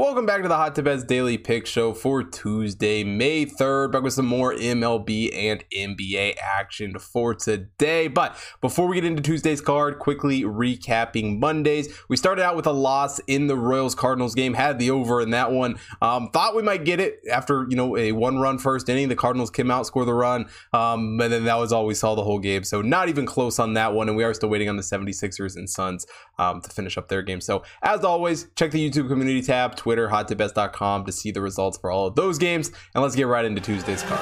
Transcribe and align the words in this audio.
Welcome 0.00 0.24
back 0.24 0.40
to 0.40 0.48
the 0.48 0.56
Hot 0.56 0.74
Tip 0.74 0.86
Bets 0.86 1.04
Daily 1.04 1.36
Pick 1.36 1.66
Show 1.66 1.92
for 1.92 2.22
Tuesday, 2.22 3.04
May 3.04 3.44
3rd. 3.44 3.92
Back 3.92 4.02
with 4.02 4.14
some 4.14 4.24
more 4.24 4.54
MLB 4.54 5.28
and 5.36 5.62
NBA 5.70 6.36
action 6.42 6.98
for 6.98 7.34
today. 7.34 8.08
But 8.08 8.34
before 8.62 8.86
we 8.86 8.94
get 8.94 9.04
into 9.04 9.20
Tuesday's 9.20 9.60
card, 9.60 9.98
quickly 9.98 10.40
recapping 10.40 11.38
Mondays. 11.38 11.94
We 12.08 12.16
started 12.16 12.42
out 12.42 12.56
with 12.56 12.66
a 12.66 12.72
loss 12.72 13.18
in 13.26 13.46
the 13.46 13.56
Royals 13.56 13.94
Cardinals 13.94 14.34
game, 14.34 14.54
had 14.54 14.78
the 14.78 14.90
over 14.90 15.20
in 15.20 15.32
that 15.32 15.52
one. 15.52 15.78
Um, 16.00 16.30
thought 16.30 16.56
we 16.56 16.62
might 16.62 16.86
get 16.86 16.98
it 16.98 17.20
after, 17.30 17.66
you 17.68 17.76
know, 17.76 17.94
a 17.98 18.12
one 18.12 18.38
run 18.38 18.56
first 18.56 18.88
inning. 18.88 19.10
The 19.10 19.16
Cardinals 19.16 19.50
came 19.50 19.70
out, 19.70 19.84
scored 19.84 20.08
the 20.08 20.14
run, 20.14 20.46
um, 20.72 21.20
and 21.20 21.30
then 21.30 21.44
that 21.44 21.56
was 21.56 21.74
all 21.74 21.84
we 21.84 21.92
saw 21.92 22.14
the 22.14 22.24
whole 22.24 22.38
game. 22.38 22.64
So 22.64 22.80
not 22.80 23.10
even 23.10 23.26
close 23.26 23.58
on 23.58 23.74
that 23.74 23.92
one. 23.92 24.08
And 24.08 24.16
we 24.16 24.24
are 24.24 24.32
still 24.32 24.48
waiting 24.48 24.70
on 24.70 24.76
the 24.76 24.82
76ers 24.82 25.56
and 25.56 25.68
Suns 25.68 26.06
um, 26.38 26.62
to 26.62 26.70
finish 26.70 26.96
up 26.96 27.08
their 27.08 27.20
game. 27.20 27.42
So 27.42 27.64
as 27.82 28.02
always, 28.02 28.46
check 28.56 28.70
the 28.70 28.90
YouTube 28.90 29.06
community 29.06 29.42
tab 29.42 29.76
Twitter, 29.76 29.89
hottipbets.com 29.96 30.26
to 30.28 30.36
best.com 30.36 31.04
to 31.04 31.12
see 31.12 31.30
the 31.30 31.40
results 31.40 31.78
for 31.78 31.90
all 31.90 32.06
of 32.06 32.14
those 32.14 32.38
games. 32.38 32.70
And 32.94 33.02
let's 33.02 33.14
get 33.16 33.26
right 33.26 33.44
into 33.44 33.60
Tuesday's 33.60 34.02
card. 34.02 34.20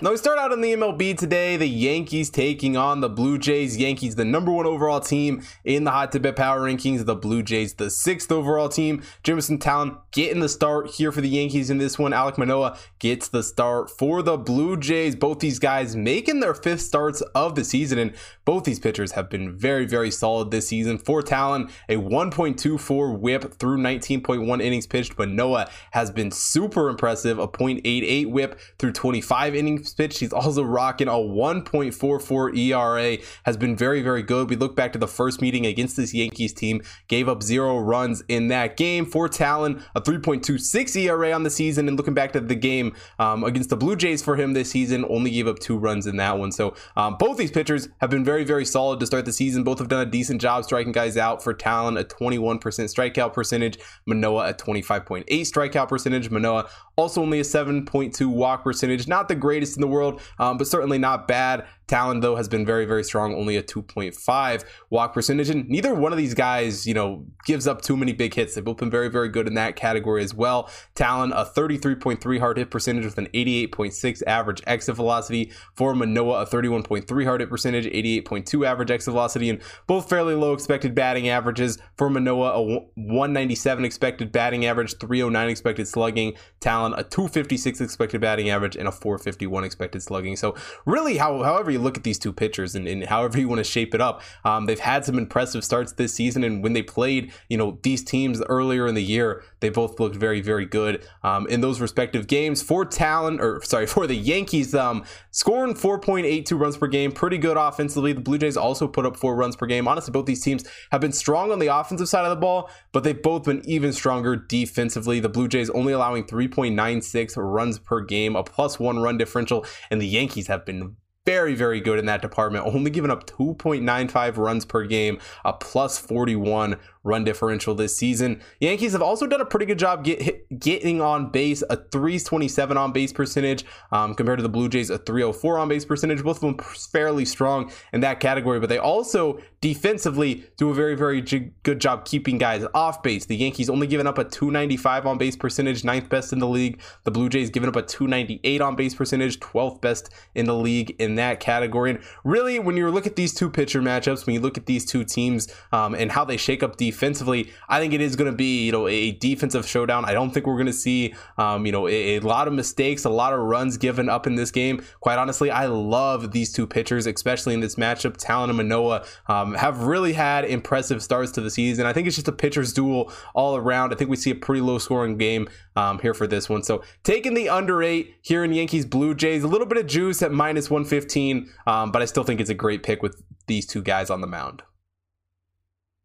Now 0.00 0.12
we 0.12 0.16
start 0.16 0.37
out 0.52 0.60
the 0.60 0.72
MLB 0.72 1.16
today. 1.16 1.56
The 1.56 1.68
Yankees 1.68 2.30
taking 2.30 2.76
on 2.76 3.00
the 3.00 3.08
Blue 3.08 3.38
Jays. 3.38 3.76
Yankees, 3.76 4.14
the 4.14 4.24
number 4.24 4.50
one 4.50 4.66
overall 4.66 5.00
team 5.00 5.42
in 5.64 5.84
the 5.84 5.90
Hot 5.90 6.10
Tip 6.10 6.22
Bet 6.22 6.36
Power 6.36 6.60
Rankings. 6.60 7.04
The 7.04 7.14
Blue 7.14 7.42
Jays, 7.42 7.74
the 7.74 7.90
sixth 7.90 8.32
overall 8.32 8.68
team. 8.68 9.02
Jameson 9.22 9.58
Taillon 9.58 9.98
getting 10.10 10.40
the 10.40 10.48
start 10.48 10.90
here 10.92 11.12
for 11.12 11.20
the 11.20 11.28
Yankees 11.28 11.68
in 11.68 11.78
this 11.78 11.98
one. 11.98 12.12
Alec 12.12 12.38
Manoah 12.38 12.78
gets 12.98 13.28
the 13.28 13.42
start 13.42 13.90
for 13.90 14.22
the 14.22 14.38
Blue 14.38 14.76
Jays. 14.76 15.14
Both 15.14 15.40
these 15.40 15.58
guys 15.58 15.94
making 15.94 16.40
their 16.40 16.54
fifth 16.54 16.80
starts 16.80 17.20
of 17.34 17.54
the 17.54 17.64
season, 17.64 17.98
and 17.98 18.14
both 18.44 18.64
these 18.64 18.80
pitchers 18.80 19.12
have 19.12 19.28
been 19.28 19.54
very, 19.54 19.84
very 19.84 20.10
solid 20.10 20.50
this 20.50 20.68
season. 20.68 20.98
For 20.98 21.20
Taillon, 21.22 21.70
a 21.88 21.96
1.24 21.96 23.18
WHIP 23.18 23.54
through 23.54 23.78
19.1 23.78 24.62
innings 24.62 24.86
pitched. 24.86 25.18
Manoah 25.18 25.68
has 25.90 26.10
been 26.10 26.30
super 26.30 26.88
impressive, 26.88 27.38
a 27.38 27.48
0.88 27.48 28.30
WHIP 28.30 28.58
through 28.78 28.92
25 28.92 29.54
innings 29.54 29.92
pitched. 29.92 30.20
He's 30.20 30.32
also 30.38 30.62
rocking 30.62 31.08
a 31.08 31.12
1.44 31.12 32.56
ERA. 32.56 33.18
Has 33.44 33.56
been 33.56 33.76
very, 33.76 34.02
very 34.02 34.22
good. 34.22 34.48
We 34.48 34.56
look 34.56 34.76
back 34.76 34.92
to 34.92 34.98
the 34.98 35.08
first 35.08 35.40
meeting 35.40 35.66
against 35.66 35.96
this 35.96 36.14
Yankees 36.14 36.52
team, 36.52 36.82
gave 37.08 37.28
up 37.28 37.42
zero 37.42 37.78
runs 37.78 38.22
in 38.28 38.48
that 38.48 38.76
game. 38.76 39.06
For 39.06 39.28
Taillon, 39.28 39.82
a 39.94 40.00
3.26 40.00 40.96
ERA 40.96 41.32
on 41.32 41.42
the 41.42 41.50
season. 41.50 41.88
And 41.88 41.96
looking 41.96 42.14
back 42.14 42.32
to 42.32 42.40
the 42.40 42.54
game 42.54 42.94
um, 43.18 43.44
against 43.44 43.70
the 43.70 43.76
Blue 43.76 43.96
Jays 43.96 44.22
for 44.22 44.36
him 44.36 44.52
this 44.52 44.70
season, 44.70 45.04
only 45.08 45.30
gave 45.30 45.46
up 45.46 45.58
two 45.58 45.76
runs 45.76 46.06
in 46.06 46.16
that 46.16 46.38
one. 46.38 46.52
So 46.52 46.74
um, 46.96 47.16
both 47.18 47.36
these 47.36 47.50
pitchers 47.50 47.88
have 48.00 48.10
been 48.10 48.24
very, 48.24 48.44
very 48.44 48.64
solid 48.64 49.00
to 49.00 49.06
start 49.06 49.24
the 49.24 49.32
season. 49.32 49.64
Both 49.64 49.78
have 49.78 49.88
done 49.88 50.06
a 50.06 50.10
decent 50.10 50.40
job 50.40 50.64
striking 50.64 50.92
guys 50.92 51.16
out. 51.16 51.42
For 51.42 51.54
Taillon, 51.54 51.98
a 51.98 52.04
21% 52.04 52.60
strikeout 52.60 53.32
percentage. 53.32 53.78
Manoah 54.06 54.50
a 54.50 54.54
25.8 54.54 55.26
strikeout 55.26 55.88
percentage. 55.88 56.30
Manoah 56.30 56.68
also 56.98 57.22
only 57.22 57.38
a 57.38 57.44
7.2 57.44 58.26
walk 58.26 58.64
percentage. 58.64 59.06
Not 59.06 59.28
the 59.28 59.36
greatest 59.36 59.76
in 59.76 59.80
the 59.80 59.86
world, 59.86 60.20
um, 60.38 60.58
but 60.58 60.66
certainly 60.66 60.98
not 60.98 61.28
bad. 61.28 61.64
Taillon, 61.88 62.20
though, 62.20 62.36
has 62.36 62.48
been 62.48 62.66
very, 62.66 62.84
very 62.84 63.02
strong, 63.02 63.34
only 63.34 63.56
a 63.56 63.62
2.5 63.62 64.64
walk 64.90 65.14
percentage. 65.14 65.48
And 65.48 65.68
neither 65.68 65.94
one 65.94 66.12
of 66.12 66.18
these 66.18 66.34
guys, 66.34 66.86
you 66.86 66.94
know, 66.94 67.24
gives 67.46 67.66
up 67.66 67.80
too 67.80 67.96
many 67.96 68.12
big 68.12 68.34
hits. 68.34 68.54
They've 68.54 68.64
both 68.64 68.76
been 68.76 68.90
very, 68.90 69.08
very 69.08 69.28
good 69.28 69.46
in 69.46 69.54
that 69.54 69.74
category 69.74 70.22
as 70.22 70.34
well. 70.34 70.70
Taillon, 70.94 71.32
a 71.34 71.46
33.3 71.46 72.38
hard 72.38 72.58
hit 72.58 72.70
percentage 72.70 73.04
with 73.06 73.16
an 73.16 73.28
88.6 73.28 74.22
average 74.26 74.62
exit 74.66 74.96
velocity. 74.96 75.50
For 75.74 75.94
Manoah, 75.94 76.42
a 76.42 76.46
31.3 76.46 77.24
hard 77.24 77.40
hit 77.40 77.48
percentage, 77.48 77.86
88.2 77.86 78.66
average 78.66 78.90
exit 78.90 79.12
velocity, 79.12 79.48
and 79.48 79.60
both 79.86 80.08
fairly 80.08 80.34
low 80.34 80.52
expected 80.52 80.94
batting 80.94 81.28
averages. 81.28 81.78
For 81.96 82.10
Manoah, 82.10 82.52
a 82.52 82.62
197 82.94 83.84
expected 83.84 84.30
batting 84.30 84.66
average, 84.66 84.98
309 84.98 85.48
expected 85.48 85.88
slugging. 85.88 86.34
Taillon, 86.60 86.92
a 86.98 87.02
256 87.02 87.80
expected 87.80 88.20
batting 88.20 88.50
average, 88.50 88.76
and 88.76 88.86
a 88.86 88.92
451 88.92 89.64
expected 89.64 90.02
slugging. 90.02 90.36
So, 90.36 90.54
really, 90.84 91.16
how, 91.16 91.42
however 91.42 91.70
you 91.70 91.77
look 91.78 91.96
at 91.96 92.04
these 92.04 92.18
two 92.18 92.32
pitchers 92.32 92.74
and, 92.74 92.86
and 92.86 93.04
however 93.04 93.38
you 93.38 93.48
want 93.48 93.58
to 93.58 93.64
shape 93.64 93.94
it 93.94 94.00
up, 94.00 94.22
um, 94.44 94.66
they've 94.66 94.78
had 94.78 95.04
some 95.04 95.18
impressive 95.18 95.64
starts 95.64 95.92
this 95.92 96.14
season. 96.14 96.44
And 96.44 96.62
when 96.62 96.72
they 96.72 96.82
played, 96.82 97.32
you 97.48 97.56
know, 97.56 97.78
these 97.82 98.02
teams 98.02 98.42
earlier 98.48 98.86
in 98.86 98.94
the 98.94 99.02
year, 99.02 99.42
they 99.60 99.68
both 99.68 99.98
looked 99.98 100.16
very, 100.16 100.40
very 100.40 100.66
good 100.66 101.04
um, 101.22 101.46
in 101.48 101.60
those 101.60 101.80
respective 101.80 102.26
games. 102.26 102.62
For 102.62 102.84
Taillon, 102.84 103.40
or 103.40 103.62
sorry, 103.64 103.86
for 103.98 104.06
the 104.06 104.14
Yankees, 104.14 104.74
um, 104.74 105.04
scoring 105.30 105.74
4.82 105.74 106.58
runs 106.58 106.76
per 106.76 106.86
game, 106.86 107.12
pretty 107.12 107.38
good 107.38 107.56
offensively. 107.56 108.12
The 108.12 108.20
Blue 108.20 108.38
Jays 108.38 108.56
also 108.56 108.88
put 108.88 109.06
up 109.06 109.16
four 109.16 109.36
runs 109.36 109.56
per 109.56 109.66
game. 109.66 109.88
Honestly, 109.88 110.12
both 110.12 110.26
these 110.26 110.42
teams 110.42 110.64
have 110.90 111.00
been 111.00 111.12
strong 111.12 111.52
on 111.52 111.58
the 111.58 111.68
offensive 111.68 112.08
side 112.08 112.24
of 112.24 112.30
the 112.30 112.36
ball, 112.36 112.70
but 112.92 113.04
they've 113.04 113.20
both 113.20 113.44
been 113.44 113.62
even 113.64 113.92
stronger 113.92 114.36
defensively. 114.36 115.20
The 115.20 115.28
Blue 115.28 115.48
Jays 115.48 115.70
only 115.70 115.92
allowing 115.92 116.24
3.96 116.24 117.34
runs 117.36 117.78
per 117.78 118.00
game, 118.00 118.36
a 118.36 118.44
plus 118.44 118.78
one 118.78 118.98
run 118.98 119.18
differential, 119.18 119.64
and 119.90 120.00
the 120.00 120.06
Yankees 120.06 120.46
have 120.46 120.64
been 120.64 120.96
very, 121.28 121.54
very 121.54 121.78
good 121.78 121.98
in 121.98 122.06
that 122.06 122.22
department, 122.22 122.64
only 122.64 122.90
giving 122.90 123.10
up 123.10 123.26
2.95 123.26 124.38
runs 124.38 124.64
per 124.64 124.86
game, 124.86 125.18
a 125.44 125.52
plus 125.52 125.98
41 125.98 126.76
run 127.08 127.24
differential 127.24 127.74
this 127.74 127.96
season. 127.96 128.40
Yankees 128.60 128.92
have 128.92 129.02
also 129.02 129.26
done 129.26 129.40
a 129.40 129.44
pretty 129.44 129.66
good 129.66 129.78
job 129.78 130.04
get, 130.04 130.46
getting 130.58 131.00
on 131.00 131.30
base, 131.30 131.62
a 131.70 131.76
327 131.76 132.76
on 132.76 132.92
base 132.92 133.12
percentage 133.12 133.64
um, 133.90 134.14
compared 134.14 134.38
to 134.38 134.42
the 134.42 134.48
Blue 134.48 134.68
Jays, 134.68 134.90
a 134.90 134.98
304 134.98 135.58
on 135.58 135.68
base 135.68 135.84
percentage. 135.84 136.22
Both 136.22 136.36
of 136.36 136.42
them 136.42 136.58
fairly 136.58 137.24
strong 137.24 137.72
in 137.92 138.00
that 138.00 138.20
category, 138.20 138.60
but 138.60 138.68
they 138.68 138.78
also 138.78 139.40
defensively 139.60 140.44
do 140.56 140.70
a 140.70 140.74
very, 140.74 140.94
very 140.94 141.20
good 141.62 141.80
job 141.80 142.04
keeping 142.04 142.38
guys 142.38 142.64
off 142.74 143.02
base. 143.02 143.26
The 143.26 143.36
Yankees 143.36 143.68
only 143.68 143.86
giving 143.86 144.06
up 144.06 144.18
a 144.18 144.24
295 144.24 145.06
on 145.06 145.18
base 145.18 145.36
percentage, 145.36 145.84
ninth 145.84 146.08
best 146.08 146.32
in 146.32 146.38
the 146.38 146.46
league. 146.46 146.80
The 147.04 147.10
Blue 147.10 147.28
Jays 147.28 147.50
giving 147.50 147.68
up 147.68 147.76
a 147.76 147.82
298 147.82 148.60
on 148.60 148.76
base 148.76 148.94
percentage, 148.94 149.40
12th 149.40 149.80
best 149.80 150.10
in 150.34 150.46
the 150.46 150.54
league 150.54 150.94
in 150.98 151.16
that 151.16 151.40
category. 151.40 151.90
And 151.90 152.00
really, 152.22 152.58
when 152.58 152.76
you 152.76 152.90
look 152.90 153.06
at 153.06 153.16
these 153.16 153.34
two 153.34 153.50
pitcher 153.50 153.80
matchups, 153.80 154.26
when 154.26 154.34
you 154.34 154.40
look 154.40 154.58
at 154.58 154.66
these 154.66 154.84
two 154.84 155.04
teams 155.04 155.48
um, 155.72 155.94
and 155.94 156.12
how 156.12 156.24
they 156.24 156.36
shake 156.36 156.62
up 156.62 156.76
defense, 156.76 156.97
defensively, 156.98 157.52
I 157.68 157.78
think 157.78 157.94
it 157.94 158.00
is 158.00 158.16
going 158.16 158.30
to 158.30 158.36
be 158.36 158.66
you 158.66 158.72
know 158.72 158.88
a 158.88 159.12
defensive 159.12 159.66
showdown. 159.66 160.04
I 160.04 160.12
don't 160.12 160.30
think 160.30 160.46
we're 160.46 160.54
going 160.56 160.66
to 160.66 160.72
see 160.72 161.14
um, 161.36 161.64
you 161.64 161.70
know 161.70 161.86
a, 161.86 162.16
a, 162.16 162.20
lot 162.20 162.48
of 162.48 162.54
mistakes, 162.54 163.04
a 163.04 163.10
lot 163.10 163.32
of 163.32 163.38
runs 163.38 163.76
given 163.76 164.08
up 164.08 164.26
in 164.26 164.34
this 164.34 164.50
game. 164.50 164.82
Quite 165.00 165.18
honestly, 165.18 165.50
I 165.50 165.66
love 165.66 166.32
these 166.32 166.52
two 166.52 166.66
pitchers, 166.66 167.06
especially 167.06 167.54
in 167.54 167.60
this 167.60 167.76
matchup. 167.76 168.16
Taillon 168.16 168.48
and 168.48 168.56
Manoah 168.56 169.04
um, 169.28 169.54
have 169.54 169.82
really 169.82 170.12
had 170.12 170.44
impressive 170.44 171.02
starts 171.02 171.30
to 171.32 171.40
the 171.40 171.50
season. 171.50 171.86
I 171.86 171.92
think 171.92 172.08
it's 172.08 172.16
just 172.16 172.28
a 172.28 172.32
pitcher's 172.32 172.72
duel 172.72 173.12
all 173.34 173.56
around. 173.56 173.92
I 173.92 173.96
think 173.96 174.10
we 174.10 174.16
see 174.16 174.30
a 174.30 174.34
pretty 174.34 174.60
low 174.60 174.78
scoring 174.78 175.16
game 175.16 175.48
um, 175.76 176.00
here 176.00 176.14
for 176.14 176.26
this 176.26 176.48
one. 176.48 176.64
So 176.64 176.82
taking 177.04 177.34
the 177.34 177.48
under 177.48 177.82
eight 177.82 178.16
here 178.22 178.42
in 178.42 178.52
Yankees 178.52 178.84
Blue 178.84 179.14
Jays, 179.14 179.44
a 179.44 179.48
little 179.48 179.66
bit 179.66 179.78
of 179.78 179.86
juice 179.86 180.20
at 180.22 180.32
minus 180.32 180.68
115, 180.68 181.48
um, 181.66 181.92
but 181.92 182.02
I 182.02 182.06
still 182.06 182.24
think 182.24 182.40
it's 182.40 182.50
a 182.50 182.54
great 182.54 182.82
pick 182.82 183.02
with 183.02 183.22
these 183.46 183.66
two 183.66 183.82
guys 183.82 184.10
on 184.10 184.20
the 184.20 184.26
mound. 184.26 184.62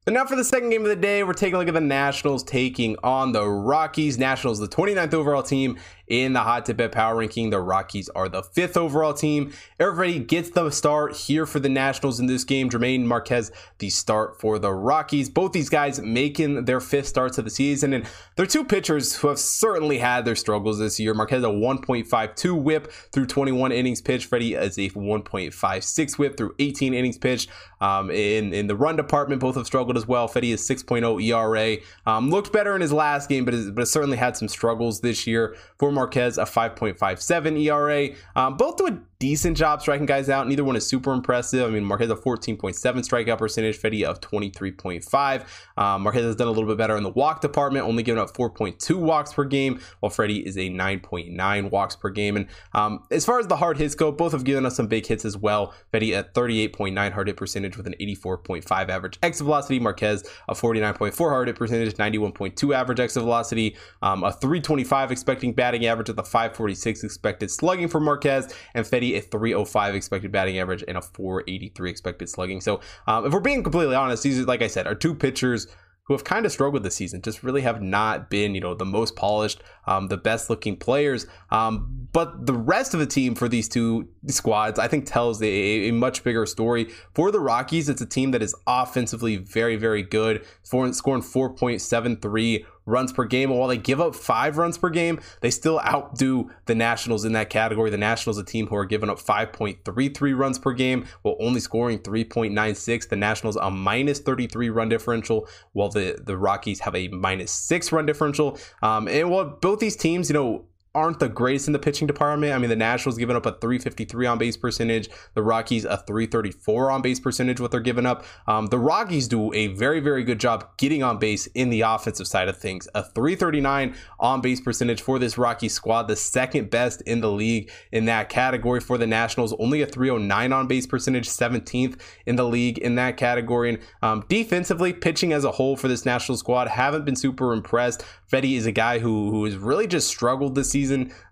And 0.05 0.15
now 0.15 0.25
for 0.25 0.35
the 0.35 0.43
second 0.43 0.69
game 0.69 0.81
of 0.81 0.89
the 0.89 0.97
day, 0.97 1.23
we're 1.23 1.31
taking 1.31 1.55
a 1.55 1.59
look 1.59 1.69
at 1.69 1.73
the 1.73 1.79
Nationals 1.79 2.43
taking 2.43 2.97
on 3.03 3.31
the 3.31 3.47
Rockies. 3.47 4.17
Nationals, 4.17 4.59
the 4.59 4.67
29th 4.67 5.13
overall 5.13 5.43
team 5.43 5.77
in 6.07 6.33
the 6.33 6.41
Hot 6.41 6.65
Tip 6.65 6.77
Bet 6.77 6.91
Power 6.91 7.15
Ranking. 7.15 7.49
The 7.49 7.59
Rockies 7.59 8.09
are 8.09 8.29
the 8.29 8.43
fifth 8.43 8.77
overall 8.77 9.13
team. 9.13 9.53
Everybody 9.79 10.19
gets 10.19 10.49
the 10.49 10.69
start 10.69 11.15
here 11.15 11.45
for 11.45 11.59
the 11.59 11.69
Nationals 11.69 12.19
in 12.19 12.25
this 12.25 12.43
game. 12.43 12.69
German 12.69 13.07
Marquez, 13.07 13.51
the 13.79 13.89
start 13.89 14.39
for 14.39 14.59
the 14.59 14.71
Rockies. 14.71 15.29
Both 15.29 15.53
these 15.53 15.69
guys 15.69 16.01
making 16.01 16.65
their 16.65 16.79
fifth 16.79 17.07
starts 17.07 17.37
of 17.37 17.45
the 17.45 17.51
season. 17.51 17.93
And 17.93 18.05
they're 18.35 18.45
two 18.45 18.65
pitchers 18.65 19.15
who 19.15 19.27
have 19.27 19.39
certainly 19.39 19.99
had 19.99 20.25
their 20.25 20.35
struggles 20.35 20.79
this 20.79 20.99
year. 20.99 21.13
Marquez, 21.13 21.43
a 21.43 21.47
1.52 21.47 22.61
whip 22.61 22.91
through 23.11 23.25
21 23.25 23.71
innings 23.71 24.01
pitched. 24.01 24.29
Fedde 24.29 24.59
is 24.61 24.77
a 24.77 24.89
1.56 24.89 26.17
whip 26.17 26.37
through 26.37 26.55
18 26.59 26.93
innings 26.93 27.17
pitched. 27.17 27.49
Um, 27.79 28.09
in, 28.11 28.53
in 28.53 28.67
the 28.67 28.75
run 28.75 28.95
department, 28.95 29.41
both 29.41 29.55
have 29.55 29.65
struggled 29.65 29.97
as 29.97 30.07
well. 30.07 30.27
Fedde 30.27 30.53
is 30.53 30.67
6.0 30.67 31.21
ERA. 31.23 31.77
Um, 32.05 32.29
looked 32.29 32.53
better 32.53 32.75
in 32.75 32.81
his 32.81 32.93
last 32.93 33.27
game, 33.29 33.45
but, 33.45 33.53
has, 33.53 33.71
but 33.71 33.87
certainly 33.87 34.17
had 34.17 34.37
some 34.37 34.47
struggles 34.47 35.01
this 35.01 35.27
year. 35.27 35.55
For 35.77 35.91
Marquez, 35.93 36.37
a 36.37 36.43
5.57 36.43 37.61
ERA. 37.65 38.15
Um, 38.35 38.57
both 38.57 38.79
a 38.81 38.99
decent 39.23 39.55
job 39.55 39.81
striking 39.81 40.05
guys 40.05 40.27
out. 40.27 40.49
Neither 40.49 40.65
one 40.65 40.75
is 40.75 40.85
super 40.85 41.13
impressive. 41.13 41.65
I 41.65 41.71
mean, 41.71 41.85
Marquez 41.85 42.09
a 42.09 42.15
14.7 42.15 42.75
strikeout 42.75 43.37
percentage, 43.37 43.79
Fedde 43.79 44.03
of 44.03 44.19
23.5. 44.19 45.45
Um, 45.81 46.01
Marquez 46.01 46.25
has 46.25 46.35
done 46.35 46.49
a 46.49 46.51
little 46.51 46.67
bit 46.67 46.77
better 46.77 46.97
in 46.97 47.03
the 47.03 47.09
walk 47.09 47.39
department, 47.39 47.85
only 47.85 48.03
giving 48.03 48.21
up 48.21 48.35
4.2 48.35 48.97
walks 48.97 49.31
per 49.31 49.45
game, 49.45 49.79
while 50.01 50.11
Fedde 50.11 50.43
is 50.43 50.57
a 50.57 50.69
9.9 50.69 51.71
walks 51.71 51.95
per 51.95 52.09
game. 52.09 52.35
And 52.35 52.47
um, 52.73 53.05
as 53.11 53.23
far 53.23 53.39
as 53.39 53.47
the 53.47 53.55
hard 53.55 53.77
hits 53.77 53.95
go, 53.95 54.11
both 54.11 54.33
have 54.33 54.43
given 54.43 54.65
us 54.65 54.75
some 54.75 54.87
big 54.87 55.05
hits 55.05 55.23
as 55.23 55.37
well. 55.37 55.73
Fedde 55.93 56.11
at 56.11 56.33
38.9 56.33 57.13
hard 57.13 57.27
hit 57.27 57.37
percentage 57.37 57.77
with 57.77 57.87
an 57.87 57.95
84.5 58.01 58.89
average 58.89 59.17
exit 59.23 59.45
velocity. 59.45 59.79
Marquez 59.79 60.29
a 60.49 60.53
49.4 60.53 61.17
hard 61.29 61.47
hit 61.47 61.55
percentage, 61.55 61.93
91.2 61.93 62.75
average 62.75 62.99
exit 62.99 63.23
velocity, 63.23 63.77
um, 64.01 64.25
a 64.25 64.33
325 64.33 65.13
expecting 65.13 65.53
batting 65.53 65.85
average 65.85 66.09
at 66.09 66.17
the 66.17 66.23
546 66.23 67.05
expected 67.05 67.49
slugging 67.49 67.87
for 67.87 68.01
Marquez, 68.01 68.53
and 68.73 68.85
Fedde 68.85 69.12
a 69.15 69.21
305 69.21 69.95
expected 69.95 70.31
batting 70.31 70.59
average, 70.59 70.83
and 70.87 70.97
a 70.97 71.01
483 71.01 71.89
expected 71.89 72.29
slugging. 72.29 72.61
So, 72.61 72.81
um, 73.07 73.25
if 73.25 73.33
we're 73.33 73.39
being 73.39 73.63
completely 73.63 73.95
honest, 73.95 74.23
these 74.23 74.39
like 74.41 74.61
I 74.61 74.67
said, 74.67 74.87
are 74.87 74.95
two 74.95 75.15
pitchers 75.15 75.67
who 76.05 76.13
have 76.13 76.23
kind 76.25 76.45
of 76.45 76.51
struggled 76.51 76.83
this 76.83 76.95
season, 76.95 77.21
just 77.21 77.43
really 77.43 77.61
have 77.61 77.81
not 77.81 78.29
been, 78.29 78.53
you 78.53 78.59
know, 78.59 78.73
the 78.73 78.85
most 78.85 79.15
polished, 79.15 79.63
um, 79.87 80.07
the 80.07 80.17
best 80.17 80.49
looking 80.49 80.75
players. 80.75 81.25
Um, 81.49 82.07
but 82.11 82.45
the 82.45 82.53
rest 82.53 82.93
of 82.93 82.99
the 82.99 83.05
team 83.05 83.35
for 83.35 83.47
these 83.47 83.69
two 83.69 84.09
squads, 84.27 84.77
I 84.77 84.89
think, 84.89 85.05
tells 85.05 85.41
a, 85.41 85.47
a, 85.47 85.91
much 85.91 86.23
bigger 86.23 86.45
story. 86.45 86.89
For 87.15 87.31
the 87.31 87.39
Rockies, 87.39 87.87
it's 87.87 88.01
a 88.01 88.05
team 88.05 88.31
that 88.31 88.41
is 88.41 88.53
offensively 88.67 89.37
very, 89.37 89.77
very 89.77 90.03
good, 90.03 90.45
scoring 90.63 90.91
4.73 90.91 92.65
runs 92.85 93.11
per 93.11 93.25
game. 93.25 93.49
And 93.49 93.59
while 93.59 93.69
they 93.69 93.77
give 93.77 94.01
up 94.01 94.15
five 94.15 94.57
runs 94.57 94.77
per 94.77 94.89
game, 94.89 95.19
they 95.41 95.51
still 95.51 95.79
outdo 95.79 96.51
the 96.65 96.75
Nationals 96.75 97.25
in 97.25 97.33
that 97.33 97.49
category. 97.49 97.89
The 97.89 97.97
Nationals, 97.97 98.37
a 98.37 98.43
team 98.43 98.67
who 98.67 98.75
are 98.75 98.85
giving 98.85 99.09
up 99.09 99.19
5.33 99.19 100.37
runs 100.37 100.59
per 100.59 100.73
game 100.73 101.05
while 101.21 101.37
only 101.39 101.59
scoring 101.59 101.99
3.96. 101.99 103.09
The 103.09 103.15
Nationals 103.15 103.55
a 103.55 103.69
minus 103.71 104.19
33 104.19 104.69
run 104.69 104.89
differential, 104.89 105.47
while 105.73 105.89
the 105.89 106.21
the 106.23 106.37
Rockies 106.37 106.81
have 106.81 106.95
a 106.95 107.07
minus 107.09 107.51
six 107.51 107.91
run 107.91 108.05
differential. 108.05 108.57
Um, 108.81 109.07
and 109.07 109.29
while 109.29 109.45
both 109.45 109.79
these 109.79 109.95
teams, 109.95 110.29
you 110.29 110.33
know, 110.33 110.65
aren't 110.95 111.19
the 111.19 111.27
greatest 111.27 111.67
in 111.67 111.73
the 111.73 111.79
pitching 111.79 112.05
department. 112.05 112.53
I 112.53 112.57
mean, 112.59 112.69
the 112.69 112.75
Nationals 112.75 113.17
giving 113.17 113.35
up 113.35 113.47
a 113.47 113.53
353 113.53 114.27
on 114.27 114.37
base 114.37 114.55
percentage, 114.55 115.09
the 115.33 115.41
Rockies 115.41 115.85
a 115.85 115.97
334 115.97 116.91
on 116.91 117.01
base 117.01 117.19
percentage, 117.19 117.59
what 117.59 117.71
they're 117.71 117.79
giving 117.79 118.05
up. 118.05 118.23
Um, 118.45 118.67
the 118.67 118.77
Rockies 118.77 119.27
do 119.27 119.51
a 119.53 119.67
very, 119.67 119.99
very 119.99 120.23
good 120.23 120.39
job 120.39 120.77
getting 120.77 121.01
on 121.01 121.17
base 121.17 121.47
in 121.47 121.71
the 121.71 121.81
offensive 121.81 122.27
side 122.27 122.47
of 122.47 122.57
things. 122.57 122.87
A 122.93 123.03
339 123.03 123.95
on 124.19 124.41
base 124.41 124.61
percentage 124.61 125.01
for 125.01 125.17
this 125.17 125.35
Rocky 125.37 125.67
squad, 125.67 126.03
the 126.03 126.15
second 126.15 126.69
best 126.69 127.01
in 127.01 127.21
the 127.21 127.31
league 127.31 127.71
in 127.91 128.05
that 128.05 128.29
category 128.29 128.79
for 128.79 128.99
the 128.99 129.07
Nationals. 129.07 129.53
Only 129.57 129.81
a 129.81 129.87
309 129.87 130.53
on 130.53 130.67
base 130.67 130.85
percentage, 130.85 131.27
17th 131.27 131.99
in 132.27 132.35
the 132.35 132.45
league 132.45 132.77
in 132.77 132.95
that 132.95 133.17
category. 133.17 133.69
And 133.69 133.79
um, 134.03 134.25
defensively, 134.29 134.93
pitching 134.93 135.33
as 135.33 135.43
a 135.43 135.51
whole 135.51 135.75
for 135.75 135.87
this 135.87 136.05
National 136.05 136.37
squad 136.37 136.67
haven't 136.67 137.03
been 137.03 137.15
super 137.15 137.51
impressed. 137.51 138.05
Fedde 138.31 138.55
is 138.55 138.65
a 138.65 138.71
guy 138.71 138.99
who 138.99 139.31
who 139.31 139.45
has 139.45 139.55
really 139.55 139.87
just 139.87 140.07
struggled 140.07 140.55
this 140.55 140.69
season 140.69 140.82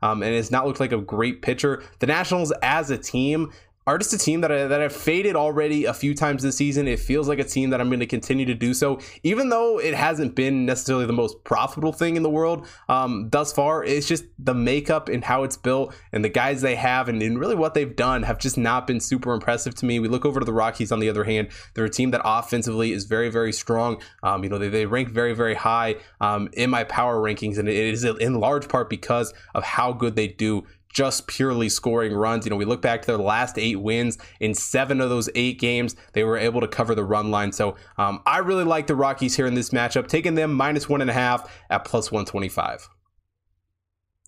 um, 0.02 0.24
and 0.24 0.36
has 0.36 0.52
not 0.52 0.66
looked 0.66 0.80
like 0.80 0.92
a 0.92 1.02
great 1.02 1.42
pitcher. 1.42 1.84
The 2.00 2.08
Nationals 2.08 2.52
as 2.62 2.90
a 2.90 2.98
team 2.98 3.52
are 3.88 3.98
just 3.98 4.14
a 4.14 4.18
team 4.18 4.42
that 4.42 4.52
I, 4.52 4.68
that 4.68 4.82
have 4.82 4.96
faded 4.96 5.36
already 5.36 5.86
a 5.86 5.94
few 5.94 6.14
times 6.14 6.44
this 6.44 6.58
season. 6.58 6.88
It 6.88 7.00
feels 7.00 7.28
like 7.28 7.40
a 7.40 7.44
team 7.44 7.72
that 7.72 7.82
I'm 7.82 7.90
going 7.90 8.00
to 8.00 8.06
continue 8.06 8.46
to 8.46 8.54
do 8.54 8.74
so, 8.74 9.00
even 9.24 9.50
though 9.50 9.80
it 9.80 9.94
hasn't 9.94 10.36
been 10.36 10.66
necessarily 10.66 11.06
the 11.06 11.14
most 11.14 11.44
profitable 11.44 11.92
thing 11.92 12.16
in 12.16 12.24
the 12.24 12.30
world 12.30 12.68
um, 12.90 13.30
thus 13.32 13.52
far. 13.52 13.84
It's 13.84 14.08
just 14.08 14.26
the 14.38 14.54
makeup 14.54 15.10
and 15.10 15.24
how 15.24 15.44
it's 15.44 15.58
built, 15.58 15.96
and 16.12 16.24
the 16.24 16.30
guys 16.30 16.62
they 16.62 16.76
have, 16.76 17.10
and, 17.10 17.22
and, 17.22 17.40
really 17.42 17.56
what 17.56 17.74
they've 17.74 17.96
done 17.96 18.24
have 18.24 18.38
just 18.38 18.58
not 18.58 18.86
been 18.86 19.00
super 19.00 19.34
impressive 19.34 19.74
to 19.76 19.86
me. 19.86 20.00
We 20.00 20.08
look 20.08 20.26
over 20.26 20.40
to 20.40 20.46
the 20.46 20.54
Rockies 20.54 20.92
on 20.92 21.00
the 21.00 21.10
other 21.10 21.24
hand; 21.24 21.50
they're 21.74 21.86
a 21.86 21.90
team 21.90 22.12
that 22.12 22.22
offensively 22.24 22.92
is 22.92 23.06
very 23.06 23.30
very 23.30 23.52
strong. 23.52 24.02
Um, 24.22 24.44
you 24.44 24.50
know, 24.50 24.60
they, 24.60 24.70
they 24.70 24.86
rank 24.86 25.10
very 25.10 25.34
very 25.34 25.56
high 25.56 25.96
um, 26.20 26.50
in 26.54 26.70
my 26.70 26.84
power 26.84 27.20
rankings, 27.20 27.58
and 27.58 27.68
it 27.68 27.76
is 27.76 28.04
in 28.04 28.40
large 28.40 28.70
part 28.70 28.90
because 28.90 29.34
of 29.56 29.64
how 29.64 29.92
good 29.92 30.16
they 30.16 30.28
do 30.28 30.66
just 30.92 31.28
purely 31.28 31.70
scoring 31.70 32.14
runs. 32.14 32.46
You 32.46 32.50
know, 32.50 32.56
we 32.56 32.66
look 32.66 32.82
back 32.82 33.02
to 33.02 33.08
their 33.08 33.18
last 33.18 33.58
eight 33.58 33.78
wins. 33.78 34.18
In 34.40 34.54
seven 34.54 35.02
of 35.02 35.10
those 35.10 35.30
eight 35.36 35.60
games, 35.60 35.96
they 36.14 36.24
were 36.24 36.38
able 36.38 36.62
to 36.62 36.68
cover 36.68 36.96
the 36.96 37.04
run 37.04 37.32
line. 37.32 37.52
So 37.52 37.76
um, 37.98 38.22
I 38.26 38.40
really 38.40 38.64
like 38.64 38.88
the 38.88 38.96
Rockies 38.96 39.36
here 39.36 39.48
in 39.48 39.54
this 39.54 39.72
matchup, 39.72 40.08
taking 40.08 40.36
them 40.36 40.54
minus 40.54 40.88
one 40.90 41.02
and 41.02 41.10
a 41.10 41.14
half 41.14 41.52
at 41.70 41.86
plus 41.86 42.12
125. 42.12 42.90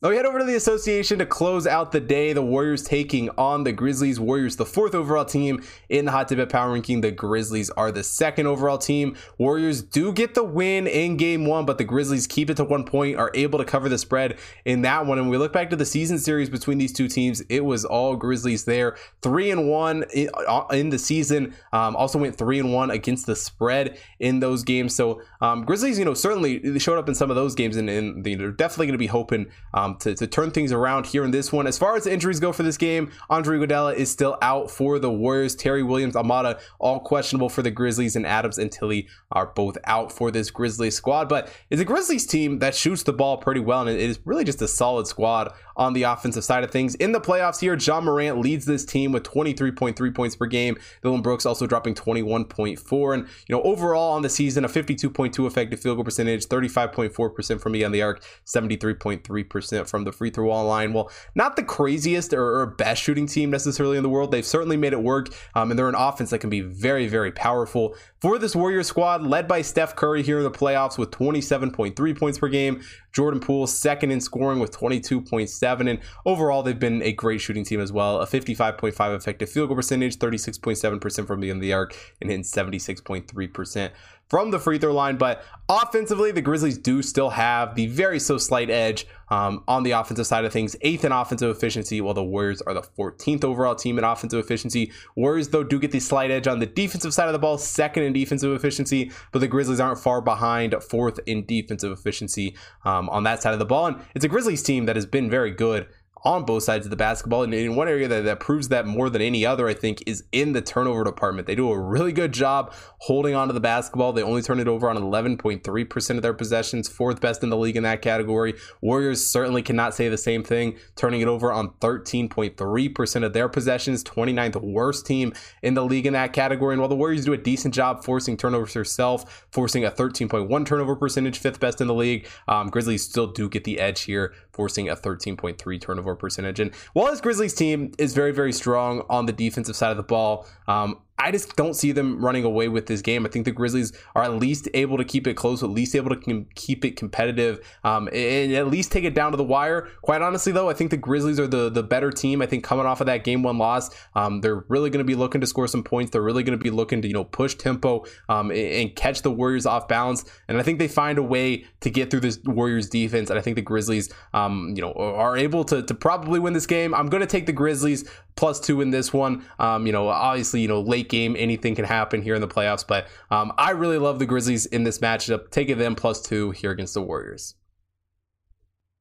Now 0.03 0.09
we 0.09 0.17
head 0.17 0.25
over 0.25 0.39
to 0.39 0.43
the 0.43 0.55
association 0.55 1.19
to 1.19 1.25
close 1.25 1.65
out 1.65 1.93
the 1.93 2.01
day. 2.01 2.33
The 2.33 2.41
Warriors 2.41 2.83
taking 2.83 3.29
on 3.37 3.63
the 3.63 3.71
Grizzlies. 3.71 4.19
Warriors, 4.19 4.57
the 4.57 4.65
fourth 4.65 4.93
overall 4.95 5.23
team 5.23 5.63
in 5.87 6.03
the 6.03 6.11
Hot 6.11 6.27
Tip 6.27 6.39
Bet 6.39 6.49
Power 6.49 6.73
Ranking. 6.73 6.99
The 6.99 7.09
Grizzlies 7.09 7.69
are 7.69 7.89
the 7.89 8.03
second 8.03 8.45
overall 8.45 8.77
team. 8.77 9.15
Warriors 9.37 9.81
do 9.81 10.11
get 10.11 10.33
the 10.33 10.43
win 10.43 10.87
in 10.87 11.15
game 11.15 11.45
one, 11.45 11.65
but 11.65 11.77
the 11.77 11.85
Grizzlies 11.85 12.27
keep 12.27 12.49
it 12.49 12.57
to 12.57 12.65
one 12.65 12.83
point, 12.83 13.15
are 13.15 13.31
able 13.33 13.59
to 13.59 13.63
cover 13.63 13.87
the 13.87 13.97
spread 13.97 14.39
in 14.65 14.81
that 14.81 15.05
one. 15.05 15.19
And 15.19 15.29
we 15.29 15.37
look 15.37 15.53
back 15.53 15.69
to 15.69 15.77
the 15.77 15.85
season 15.85 16.19
series 16.19 16.49
between 16.49 16.79
these 16.79 16.91
two 16.91 17.07
teams, 17.07 17.39
it 17.47 17.63
was 17.63 17.85
all 17.85 18.17
Grizzlies 18.17 18.65
there. 18.65 18.97
Three 19.21 19.51
and 19.51 19.69
one 19.69 20.03
in, 20.13 20.29
uh, 20.45 20.65
the 20.69 20.99
season. 20.99 21.55
Um, 21.71 21.95
also 21.95 22.19
went 22.19 22.35
three 22.35 22.59
and 22.59 22.73
one 22.73 22.91
against 22.91 23.25
the 23.25 23.37
spread 23.37 23.97
in 24.19 24.41
those 24.41 24.65
games. 24.65 24.93
So 24.93 25.21
um, 25.39 25.63
Grizzlies, 25.63 25.97
you 25.97 26.03
know, 26.03 26.13
certainly 26.13 26.77
showed 26.77 26.99
up 26.99 27.07
in 27.07 27.15
some 27.15 27.29
of 27.29 27.37
those 27.37 27.55
games, 27.55 27.77
and, 27.77 27.89
and 27.89 28.21
they're 28.21 28.51
definitely 28.51 28.87
going 28.87 28.95
to 28.95 28.97
be 28.97 29.07
hoping. 29.07 29.49
Um, 29.73 29.92
um, 29.93 29.99
to, 29.99 30.15
to 30.15 30.27
turn 30.27 30.51
things 30.51 30.71
around 30.71 31.05
here 31.07 31.23
in 31.23 31.31
this 31.31 31.51
one. 31.51 31.67
As 31.67 31.77
far 31.77 31.95
as 31.95 32.03
the 32.03 32.13
injuries 32.13 32.39
go 32.39 32.51
for 32.51 32.63
this 32.63 32.77
game, 32.77 33.11
Andre 33.29 33.57
Iguodala 33.57 33.95
is 33.95 34.11
still 34.11 34.37
out 34.41 34.69
for 34.69 34.99
the 34.99 35.11
Warriors. 35.11 35.55
Terry 35.55 35.83
Williams, 35.83 36.15
Aldama, 36.15 36.59
all 36.79 36.99
questionable 36.99 37.49
for 37.49 37.61
the 37.61 37.71
Grizzlies, 37.71 38.15
and 38.15 38.25
Adams 38.25 38.57
and 38.57 38.71
Tillie 38.71 39.07
are 39.31 39.47
both 39.47 39.77
out 39.85 40.11
for 40.11 40.31
this 40.31 40.51
Grizzlies 40.51 40.95
squad. 40.95 41.29
But 41.29 41.51
it's 41.69 41.81
a 41.81 41.85
Grizzlies 41.85 42.25
team 42.25 42.59
that 42.59 42.75
shoots 42.75 43.03
the 43.03 43.13
ball 43.13 43.37
pretty 43.37 43.61
well, 43.61 43.81
and 43.81 43.89
it 43.89 43.99
is 43.99 44.19
really 44.25 44.43
just 44.43 44.61
a 44.61 44.67
solid 44.67 45.07
squad 45.07 45.53
on 45.75 45.93
the 45.93 46.03
offensive 46.03 46.43
side 46.43 46.63
of 46.63 46.71
things. 46.71 46.95
In 46.95 47.11
the 47.11 47.21
playoffs 47.21 47.59
here, 47.59 47.75
Ja 47.75 47.99
Morant 47.99 48.39
leads 48.39 48.65
this 48.65 48.85
team 48.85 49.11
with 49.11 49.23
23.3 49.23 50.15
points 50.15 50.35
per 50.35 50.45
game. 50.45 50.77
Dillon 51.01 51.21
Brooks 51.21 51.45
also 51.45 51.65
dropping 51.65 51.95
21.4. 51.95 53.13
And, 53.13 53.27
you 53.47 53.55
know, 53.55 53.61
overall 53.63 54.13
on 54.13 54.21
the 54.21 54.29
season, 54.29 54.65
a 54.65 54.69
52.2 54.69 55.47
effective 55.47 55.79
field 55.79 55.97
goal 55.97 56.03
percentage, 56.03 56.45
35.4% 56.47 57.61
from 57.61 57.71
beyond 57.71 57.93
the 57.93 58.01
arc, 58.01 58.23
73.3% 58.45 59.79
from 59.87 60.03
the 60.03 60.11
free 60.11 60.29
throw 60.29 60.49
line. 60.65 60.93
Well, 60.93 61.11
not 61.35 61.55
the 61.55 61.63
craziest 61.63 62.33
or, 62.33 62.65
best 62.65 63.01
shooting 63.01 63.27
team 63.27 63.49
necessarily 63.49 63.97
in 63.97 64.03
the 64.03 64.09
world. 64.09 64.31
They've 64.31 64.45
certainly 64.45 64.77
made 64.77 64.93
it 64.93 65.01
work. 65.01 65.29
Um, 65.53 65.69
and 65.69 65.77
they're 65.77 65.89
an 65.89 65.95
offense 65.95 66.29
that 66.29 66.39
can 66.39 66.49
be 66.49 66.61
very, 66.61 67.07
very 67.07 67.31
powerful 67.31 67.95
for 68.19 68.37
this 68.37 68.55
Warrior 68.55 68.83
squad, 68.83 69.23
led 69.23 69.47
by 69.47 69.61
Steph 69.61 69.95
Curry 69.95 70.23
here 70.23 70.37
in 70.37 70.43
the 70.43 70.51
playoffs 70.51 70.97
with 70.97 71.11
27.3 71.11 72.17
points 72.17 72.39
per 72.39 72.47
game. 72.47 72.81
Jordan 73.11 73.39
Poole 73.39 73.67
second 73.67 74.11
in 74.11 74.21
scoring 74.21 74.59
with 74.59 74.71
22.7. 74.71 75.89
And 75.89 75.99
overall, 76.25 76.63
they've 76.63 76.79
been 76.79 77.01
a 77.03 77.11
great 77.11 77.41
shooting 77.41 77.63
team 77.63 77.79
as 77.79 77.91
well. 77.91 78.21
A 78.21 78.25
55.5 78.25 79.15
effective 79.15 79.49
field 79.49 79.69
goal 79.69 79.75
percentage, 79.75 80.17
36.7% 80.17 81.27
from 81.27 81.39
beyond 81.39 81.61
the 81.61 81.73
arc, 81.73 81.95
and 82.21 82.29
hitting 82.29 82.43
76.3% 82.43 83.91
from 84.33 84.49
the 84.49 84.57
free 84.57 84.79
throw 84.79 84.91
line. 84.91 85.15
But 85.15 85.45
offensively, 85.69 86.31
the 86.31 86.41
Grizzlies 86.41 86.79
do 86.79 87.03
still 87.03 87.29
have 87.29 87.75
the 87.75 87.85
very 87.85 88.19
so 88.19 88.39
slight 88.39 88.71
edge 88.71 89.05
um, 89.29 89.63
on 89.67 89.83
the 89.83 89.91
offensive 89.91 90.25
side 90.25 90.43
of 90.43 90.51
things. 90.51 90.75
Eighth 90.81 91.05
in 91.05 91.11
offensive 91.11 91.55
efficiency, 91.55 92.01
while 92.01 92.15
the 92.15 92.23
Warriors 92.23 92.59
are 92.63 92.73
the 92.73 92.81
14th 92.81 93.43
overall 93.43 93.75
team 93.75 93.99
in 93.99 94.03
offensive 94.03 94.43
efficiency. 94.43 94.91
Warriors, 95.15 95.49
though, 95.49 95.63
do 95.63 95.79
get 95.79 95.91
the 95.91 95.99
slight 95.99 96.31
edge 96.31 96.47
on 96.47 96.57
the 96.57 96.65
defensive 96.65 97.13
side 97.13 97.27
of 97.27 97.33
the 97.33 97.37
ball, 97.37 97.59
second 97.59 98.01
in 98.01 98.13
defensive 98.13 98.51
efficiency, 98.51 99.11
but 99.31 99.37
the 99.37 99.47
Grizzlies 99.47 99.79
aren't 99.79 99.99
far 99.99 100.19
behind, 100.19 100.73
fourth 100.81 101.19
in 101.27 101.45
defensive 101.45 101.91
efficiency 101.91 102.55
um, 102.85 103.09
on 103.09 103.21
that 103.25 103.43
side 103.43 103.53
of 103.53 103.59
the 103.59 103.65
ball. 103.65 103.85
And 103.85 104.01
it's 104.15 104.25
a 104.25 104.29
Grizzlies 104.29 104.63
team 104.63 104.87
that 104.87 104.95
has 104.95 105.05
been 105.05 105.29
very 105.29 105.51
good 105.51 105.85
on 106.23 106.45
both 106.45 106.63
sides 106.63 106.85
of 106.85 106.89
the 106.89 106.95
basketball. 106.95 107.43
And 107.43 107.53
in 107.53 107.75
one 107.75 107.87
area 107.87 108.07
that, 108.07 108.23
that 108.23 108.39
proves 108.39 108.69
that 108.69 108.85
more 108.85 109.09
than 109.09 109.21
any 109.21 109.45
other, 109.45 109.67
I 109.67 109.73
think, 109.73 110.03
is 110.05 110.23
in 110.31 110.53
the 110.53 110.61
turnover 110.61 111.03
department. 111.03 111.47
They 111.47 111.55
do 111.55 111.69
a 111.69 111.79
really 111.79 112.13
good 112.13 112.31
job 112.31 112.73
holding 112.99 113.35
onto 113.35 113.53
the 113.53 113.59
basketball. 113.59 114.13
They 114.13 114.23
only 114.23 114.41
turn 114.41 114.59
it 114.59 114.67
over 114.67 114.89
on 114.89 114.97
11.3% 114.97 116.15
of 116.15 116.21
their 116.21 116.33
possessions, 116.33 116.87
fourth 116.87 117.19
best 117.19 117.43
in 117.43 117.49
the 117.49 117.57
league 117.57 117.75
in 117.75 117.83
that 117.83 118.01
category. 118.01 118.53
Warriors 118.81 119.25
certainly 119.25 119.61
cannot 119.61 119.93
say 119.93 120.07
the 120.07 120.17
same 120.17 120.43
thing, 120.43 120.77
turning 120.95 121.21
it 121.21 121.27
over 121.27 121.51
on 121.51 121.71
13.3% 121.81 123.25
of 123.25 123.33
their 123.33 123.49
possessions, 123.49 124.03
29th 124.03 124.61
worst 124.61 125.05
team 125.05 125.33
in 125.61 125.73
the 125.73 125.83
league 125.83 126.05
in 126.05 126.13
that 126.13 126.31
category. 126.31 126.73
And 126.73 126.81
while 126.81 126.89
the 126.89 126.95
Warriors 126.95 127.25
do 127.25 127.33
a 127.33 127.37
decent 127.37 127.73
job 127.73 128.03
forcing 128.03 128.37
turnovers 128.37 128.73
themselves, 128.73 129.25
forcing 129.51 129.83
a 129.83 129.91
13.1 129.91 130.65
turnover 130.65 130.95
percentage, 130.95 131.37
fifth 131.37 131.59
best 131.59 131.81
in 131.81 131.87
the 131.87 131.93
league, 131.93 132.27
um, 132.47 132.69
Grizzlies 132.69 133.03
still 133.03 133.27
do 133.27 133.49
get 133.49 133.65
the 133.65 133.79
edge 133.79 134.03
here, 134.03 134.33
forcing 134.53 134.87
a 134.87 134.95
13.3 134.95 135.81
turnover 135.81 136.15
percentage. 136.15 136.59
And 136.59 136.73
while 136.93 137.11
this 137.11 137.21
Grizzlies 137.21 137.53
team 137.53 137.91
is 137.97 138.13
very, 138.13 138.31
very 138.31 138.53
strong 138.53 139.03
on 139.09 139.25
the 139.25 139.33
defensive 139.33 139.75
side 139.75 139.91
of 139.91 139.97
the 139.97 140.03
ball, 140.03 140.47
um, 140.67 141.01
I 141.19 141.31
just 141.31 141.55
don't 141.55 141.75
see 141.75 141.91
them 141.91 142.23
running 142.23 142.43
away 142.43 142.67
with 142.67 142.87
this 142.87 143.01
game. 143.01 143.25
I 143.25 143.29
think 143.29 143.45
the 143.45 143.51
Grizzlies 143.51 143.93
are 144.15 144.23
at 144.23 144.33
least 144.33 144.67
able 144.73 144.97
to 144.97 145.05
keep 145.05 145.27
it 145.27 145.35
close, 145.35 145.61
at 145.61 145.69
least 145.69 145.95
able 145.95 146.09
to 146.09 146.15
com- 146.15 146.47
keep 146.55 146.83
it 146.83 146.97
competitive, 146.97 147.59
um, 147.83 148.09
and 148.11 148.51
at 148.53 148.67
least 148.67 148.91
take 148.91 149.03
it 149.03 149.13
down 149.13 149.31
to 149.31 149.37
the 149.37 149.43
wire. 149.43 149.89
Quite 150.01 150.21
honestly, 150.21 150.51
though, 150.51 150.69
I 150.69 150.73
think 150.73 150.91
the 150.91 150.97
Grizzlies 150.97 151.39
are 151.39 151.47
the 151.47 151.69
the 151.69 151.83
better 151.83 152.11
team. 152.11 152.41
I 152.41 152.47
think 152.47 152.63
coming 152.63 152.85
off 152.85 152.99
of 152.99 153.07
that 153.07 153.23
game 153.23 153.43
one 153.43 153.57
loss, 153.57 153.89
um, 154.15 154.41
they're 154.41 154.65
really 154.67 154.89
going 154.89 155.05
to 155.05 155.07
be 155.07 155.15
looking 155.15 155.39
to 155.41 155.47
score 155.47 155.67
some 155.67 155.83
points. 155.83 156.11
They're 156.11 156.21
really 156.21 156.43
going 156.43 156.57
to 156.57 156.63
be 156.63 156.71
looking 156.71 157.01
to 157.03 157.07
you 157.07 157.13
know 157.13 157.23
push 157.23 157.55
tempo 157.55 158.05
um, 158.27 158.49
and, 158.49 158.59
and, 158.59 158.95
catch 158.95 159.21
the 159.21 159.31
Warriors 159.31 159.65
off 159.65 159.87
balance. 159.87 160.25
And 160.47 160.57
I 160.57 160.63
think 160.63 160.79
they 160.79 160.87
find 160.87 161.17
a 161.17 161.23
way 161.23 161.65
to 161.81 161.89
get 161.89 162.09
through 162.09 162.21
this 162.21 162.39
Warriors 162.45 162.89
defense. 162.89 163.29
And 163.29 163.37
I 163.37 163.41
think 163.41 163.55
the 163.55 163.61
Grizzlies, 163.61 164.11
um, 164.33 164.73
you 164.75 164.81
know, 164.81 164.93
are 164.93 165.37
able 165.37 165.63
to 165.65 165.83
to 165.83 165.93
probably 165.93 166.39
win 166.39 166.53
this 166.53 166.65
game. 166.65 166.93
I'm 166.93 167.07
going 167.07 167.21
to 167.21 167.27
take 167.27 167.45
the 167.45 167.53
Grizzlies 167.53 168.09
plus 168.35 168.59
two 168.59 168.81
in 168.81 168.91
this 168.91 169.13
one. 169.13 169.45
Um, 169.59 169.85
you 169.85 169.91
know, 169.91 170.07
obviously, 170.09 170.61
you 170.61 170.67
know, 170.67 170.81
late 170.81 171.09
game, 171.13 171.35
anything 171.37 171.75
can 171.75 171.85
happen 171.85 172.21
here 172.21 172.35
in 172.35 172.41
the 172.41 172.47
playoffs, 172.47 172.85
but 172.85 173.07
um, 173.31 173.53
I 173.57 173.71
really 173.71 173.97
love 173.97 174.19
the 174.19 174.25
Grizzlies 174.25 174.65
in 174.65 174.83
this 174.83 174.99
matchup. 174.99 175.51
Taking 175.51 175.77
them 175.77 175.95
plus 175.95 176.21
two 176.21 176.51
here 176.51 176.71
against 176.71 176.95
the 176.95 177.01
Warriors. 177.01 177.55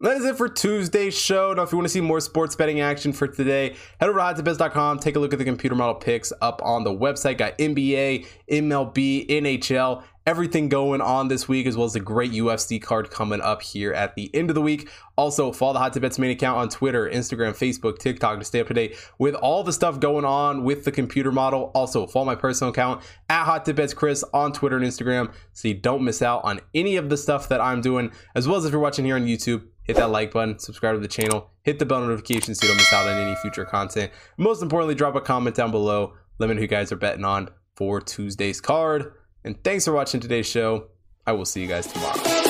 That 0.03 0.17
is 0.17 0.25
it 0.25 0.37
for 0.37 0.49
Tuesday's 0.49 1.17
show. 1.17 1.53
Now, 1.53 1.63
if 1.63 1.71
you 1.71 1.79
want 1.79 1.87
to 1.87 1.93
see 1.93 2.01
more 2.01 2.19
sports 2.19 2.57
betting 2.57 2.81
action 2.81 3.13
for 3.13 3.29
today, 3.29 3.77
head 4.01 4.11
over 4.11 4.19
to 4.19 4.43
hottipbets.com. 4.43 4.99
Take 4.99 5.15
a 5.15 5.21
look 5.21 5.33
at 5.33 5.39
the 5.39 5.45
computer 5.45 5.77
model 5.77 5.95
picks 5.95 6.33
up 6.43 6.61
on 6.65 6.83
the 6.83 6.91
website. 6.91 7.39
Got 7.39 7.57
NBA, 7.59 8.27
MLB, 8.51 9.29
NHL, 9.29 10.03
everything 10.27 10.69
going 10.69 11.01
on 11.01 11.29
this 11.29 11.47
week, 11.47 11.69
as 11.69 11.77
well 11.77 11.87
as 11.87 11.95
a 11.95 12.01
great 12.01 12.33
UFC 12.33 12.83
card 12.83 13.11
coming 13.11 13.41
up 13.41 13.63
here 13.63 13.93
at 13.93 14.17
the 14.17 14.29
end 14.35 14.51
of 14.51 14.57
the 14.57 14.61
week. 14.61 14.89
Also, 15.15 15.53
follow 15.53 15.75
the 15.75 15.79
Hot 15.79 15.93
Tip 15.93 16.03
Bets 16.03 16.19
main 16.19 16.33
account 16.33 16.59
on 16.59 16.69
Twitter, 16.69 17.09
Instagram, 17.09 17.51
Facebook, 17.51 18.01
TikTok 18.01 18.41
to 18.41 18.45
stay 18.45 18.59
up 18.59 18.67
to 18.67 18.75
date 18.75 18.97
with 19.19 19.37
all 19.37 19.63
the 19.63 19.73
stuff 19.73 20.01
going 20.01 20.25
on 20.25 20.65
with 20.65 20.85
the 20.85 20.91
computer 20.91 21.31
model. 21.31 21.71
Also, 21.77 22.09
follow 22.09 22.25
my 22.25 22.35
personal 22.35 22.73
account 22.73 23.05
at 23.29 23.45
Hot 23.45 23.65
Tip 23.65 23.77
Bets 23.77 23.95
Chris 23.95 24.25
on 24.35 24.53
Twitter 24.53 24.77
and 24.77 24.85
Instagram 24.85 25.33
so 25.53 25.69
you 25.69 25.75
don't 25.75 26.03
miss 26.03 26.23
out 26.23 26.41
on 26.43 26.61
any 26.75 26.97
of 26.97 27.09
the 27.09 27.17
stuff 27.17 27.49
that 27.51 27.61
I'm 27.61 27.81
doing, 27.81 28.11
as 28.35 28.49
well 28.49 28.57
as 28.57 28.65
if 28.65 28.73
you're 28.73 28.81
watching 28.81 29.05
here 29.05 29.15
on 29.15 29.27
YouTube 29.27 29.63
hit 29.85 29.97
that 29.97 30.11
like 30.11 30.33
button, 30.33 30.59
subscribe 30.59 30.95
to 30.95 31.01
the 31.01 31.09
channel, 31.09 31.51
hit 31.63 31.79
the 31.79 31.87
bell 31.87 32.01
notification 32.01 32.55
so 32.55 32.65
you 32.65 32.71
don't 32.71 32.77
miss 32.77 32.93
out 32.93 33.07
on 33.07 33.19
any 33.19 33.35
future 33.37 33.65
content. 33.65 34.13
Most 34.37 34.63
importantly, 34.63 34.95
drop 34.95 35.15
a 35.15 35.21
comment 35.21 35.57
down 35.57 35.71
below. 35.71 36.15
Let 36.39 36.49
me 36.49 36.55
know 36.55 36.59
who 36.59 36.63
you 36.63 36.69
guys 36.69 36.93
are 36.93 36.97
betting 36.97 37.25
on 37.25 37.49
for 37.77 38.01
Tuesday's 38.01 38.61
card. 38.61 39.13
And 39.45 39.63
thanks 39.65 39.85
for 39.85 39.93
watching 39.93 40.21
today's 40.21 40.47
show. 40.47 40.89
I 41.27 41.33
will 41.33 41.45
see 41.45 41.61
you 41.61 41.69
guys 41.69 41.87
tomorrow. 41.87 42.42